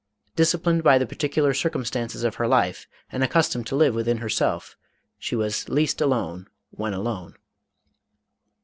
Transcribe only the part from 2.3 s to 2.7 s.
her